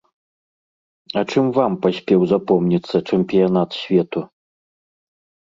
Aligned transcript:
А 1.21 1.23
чым 1.33 1.45
вам 1.57 1.75
паспеў 1.83 2.19
запомніцца 2.33 2.95
чэмпіянат 3.09 3.69
свету? 3.83 4.19